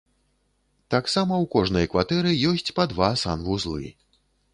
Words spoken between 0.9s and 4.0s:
Таксама ў кожнай кватэры ёсць па два санвузлы.